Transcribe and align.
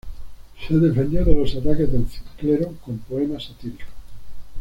Se 0.67 0.73
defendió 0.79 1.23
de 1.23 1.35
los 1.35 1.53
ataques 1.53 1.91
del 1.91 2.07
clero 2.39 2.73
con 2.83 2.97
poemas 2.97 3.43
satíricos. 3.43 3.85